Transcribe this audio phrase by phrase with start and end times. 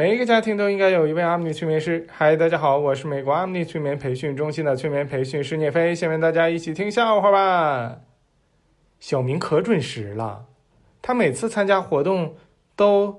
[0.00, 2.06] 每一个家庭都应该有一位阿米尼催眠师。
[2.10, 5.94] 嗨，大家好，我是美国阿米尼催眠培训中心的催眠培训师聂飞。
[5.94, 8.00] 下面大家一起听笑话吧。
[8.98, 10.46] 小明可准时了，
[11.02, 12.34] 他每次参加活动
[12.74, 13.14] 都，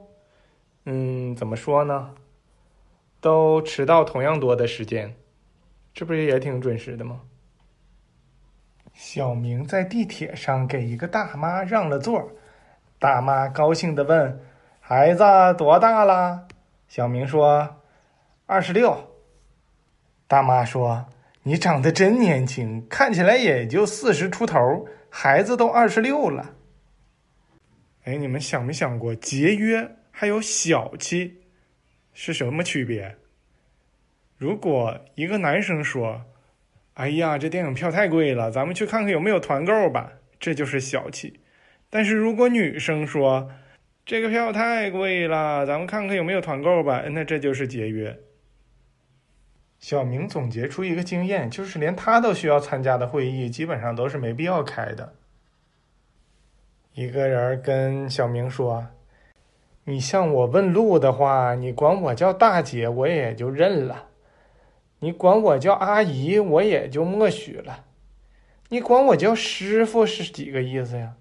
[0.85, 2.15] 嗯，怎么说呢？
[3.19, 5.13] 都迟到同样多的时间，
[5.93, 7.21] 这不是也挺准时的吗？
[8.95, 12.27] 小明在地铁上给一个大妈让了座，
[12.97, 14.41] 大妈高兴的问
[14.81, 15.23] ：“孩子
[15.59, 16.47] 多大了？”
[16.93, 17.77] 小明说
[18.45, 19.15] ：“二十六。”
[20.27, 21.05] 大妈说
[21.43, 26.53] ：“你长得真年轻，看起来也就四十出头，孩子都二十六了。”
[28.03, 31.41] 哎，你们想没想过，节约还有小气
[32.11, 33.15] 是什么区别？
[34.37, 36.25] 如果一个男生说
[36.95, 41.39] ：“哎呀，这电影票太贵了，咱们去看看有没有团购吧。”这就是小气。
[41.89, 43.49] 但是如果女生说，
[44.05, 47.03] 这个票太贵了，咱们看看有没有团购吧。
[47.09, 48.19] 那这就是节约。
[49.79, 55.13] 小明总结出一个经验，就是连他都需要参加的会议，基本上都是没必要开的。
[56.93, 58.85] 一个人跟小明说
[59.85, 64.07] ：“你向我问路的话，你管我叫大姐，我也就认了；
[64.99, 67.85] 你管我叫阿姨，我也就默许了；
[68.69, 71.15] 你管我叫师傅，是几个意思呀？”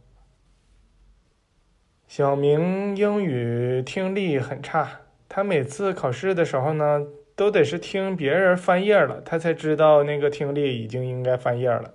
[2.10, 11.94] 小明英语听力很差，他每次考试的时候呢，都得是听别人翻页了，他才知道那个听力已经应该翻页了。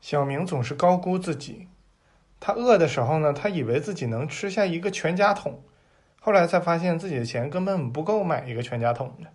[0.00, 1.68] 小明总是高估自己，
[2.40, 5.62] 他饿的时候呢，他以为自己能吃下一个全家桶，
[6.20, 9.30] 后来才发现自己的钱根本不够买一个全家桶的。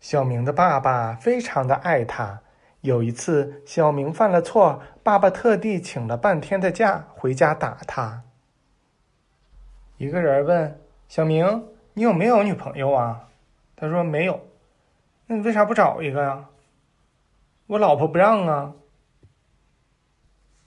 [0.00, 2.42] 小明的爸爸非常的爱他。
[2.82, 8.22] 有一次，小明犯了错，爸爸特地请了半天的假回家打他。
[9.96, 13.28] 一个人问小明：“你有没有女朋友啊？”
[13.74, 14.40] 他说：“没有。”
[15.26, 16.46] 那你为啥不找一个呀？
[17.66, 18.72] 我老婆不让啊。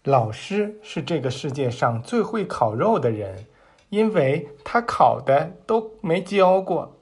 [0.04, 3.46] 老师是这个世界上最会烤肉的人，
[3.90, 6.98] 因为他烤的都没教过。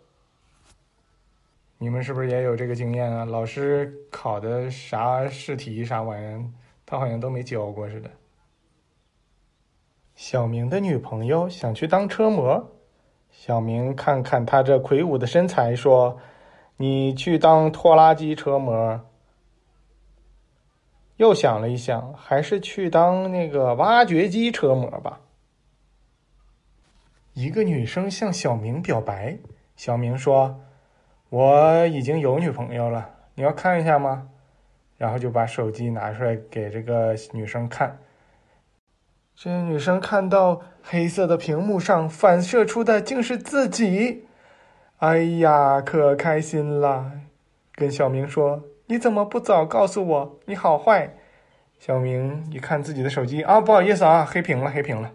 [1.81, 3.23] 你们是不是也有这个经验啊？
[3.23, 6.43] 老师考的啥试题啥玩意儿，
[6.85, 8.11] 他好像都没教过似的。
[10.13, 12.69] 小明的女朋友想去当车模，
[13.31, 16.19] 小明看看他这魁梧的身材，说
[16.75, 18.99] ：“你去当拖拉机车模。”
[21.15, 25.21] 又想了一想，还是去当那个挖掘机车模吧。
[27.35, 29.37] 一个女生向小明表白，
[29.77, 30.59] 小明说。
[31.29, 34.29] 我已经有女朋友了，你要看一下吗？
[34.97, 37.99] 然后就把手机拿出来给这个女生看。
[39.35, 44.25] 这女生看到黑色的屏幕上反射出的竟是自己，
[44.97, 47.11] 哎呀，可开心了！
[47.73, 50.39] 跟小明说：“你怎么不早告诉我？
[50.45, 51.15] 你好坏！”
[51.79, 55.13] 小明一看自己的手机啊，不好意思啊，黑屏了，黑屏了。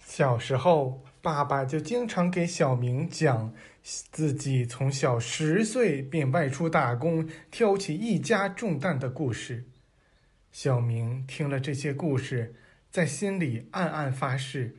[0.00, 3.54] 小时候，爸爸就经常给小明讲。
[3.82, 9.64] 自己从小十岁便外出打工，挑起一家重担的故事。
[10.52, 12.54] 小明听了这些故事，
[12.90, 14.76] 在心里暗暗发誓：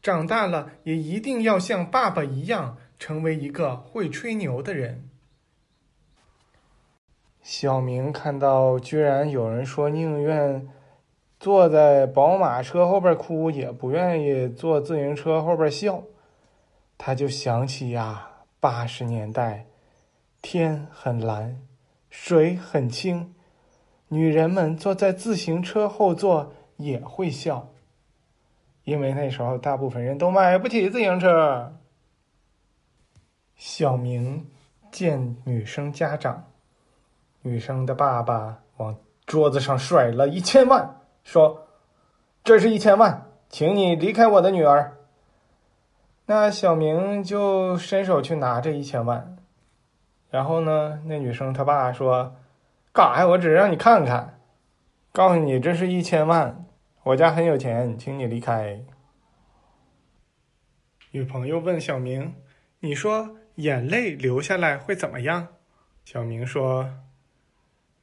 [0.00, 5.08] 长大了也一定要像爸爸一样，成为一个会吹牛的人。
[7.42, 10.68] 小明看到，居然有人说宁愿
[11.40, 16.04] 坐在宝马车后边哭，也不愿意坐自行车后边笑。
[16.98, 18.28] 他就想起呀，
[18.58, 19.64] 八十年代，
[20.42, 21.62] 天很蓝，
[22.10, 23.32] 水很清，
[24.08, 27.68] 女人们坐在自行车后座也会笑，
[28.82, 31.72] 因为那时候大部分人都买不起自行车。
[33.54, 34.50] 小明
[34.90, 36.50] 见女生家长，
[37.42, 41.68] 女生的爸爸往桌子上甩了一千万，说
[42.42, 44.96] ：“这是一千万，请你离开我的女儿。”
[46.30, 49.38] 那小明就伸手去拿这一千万，
[50.28, 52.36] 然后呢，那女生她爸说
[52.92, 53.26] ：“干啥呀？
[53.26, 54.38] 我只是让你看看，
[55.10, 56.66] 告诉你这是一千万，
[57.02, 58.78] 我家很有钱，请你离开。”
[61.12, 62.34] 女朋友问小明
[62.80, 65.48] ：“你说眼泪流下来会怎么样？”
[66.04, 66.90] 小明说：“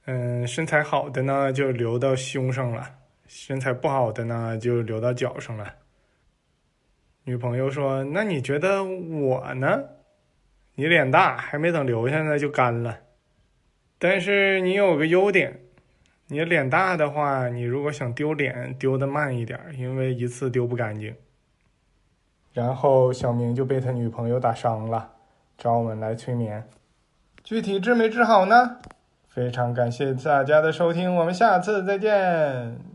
[0.06, 2.96] 嗯，身材好的呢就流到胸上了，
[3.28, 5.72] 身材不好的呢就流到脚上了。”
[7.28, 9.84] 女朋友说：“那你觉得我呢？
[10.76, 13.00] 你脸大，还没等留下呢就干了。
[13.98, 15.60] 但是你有个优点，
[16.28, 21.16] 你脸大的话，你如果想丢脸，丢的慢一点，因为一次丢不干净。”
[22.54, 25.12] 然后小明就被他女朋友打伤了，
[25.58, 26.64] 找我们来催眠。
[27.44, 28.78] 具体治没治好呢？
[29.28, 32.95] 非常感谢大家的收听，我们下次再见。